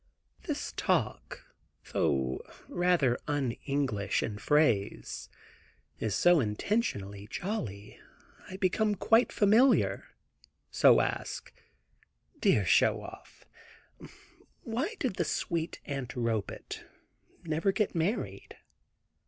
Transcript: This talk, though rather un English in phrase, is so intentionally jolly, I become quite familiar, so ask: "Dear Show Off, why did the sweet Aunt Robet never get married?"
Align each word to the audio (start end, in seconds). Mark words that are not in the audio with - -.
This 0.47 0.71
talk, 0.75 1.45
though 1.93 2.41
rather 2.67 3.19
un 3.27 3.51
English 3.67 4.23
in 4.23 4.39
phrase, 4.39 5.29
is 5.99 6.15
so 6.15 6.39
intentionally 6.39 7.27
jolly, 7.29 7.99
I 8.49 8.57
become 8.57 8.95
quite 8.95 9.31
familiar, 9.31 10.05
so 10.71 11.01
ask: 11.01 11.53
"Dear 12.39 12.65
Show 12.65 12.99
Off, 13.03 13.45
why 14.63 14.95
did 14.97 15.17
the 15.17 15.23
sweet 15.23 15.79
Aunt 15.85 16.15
Robet 16.15 16.83
never 17.43 17.71
get 17.71 17.93
married?" 17.93 18.57